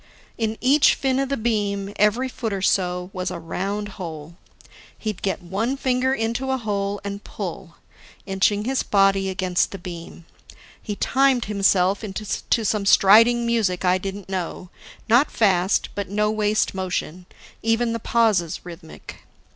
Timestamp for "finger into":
5.77-6.49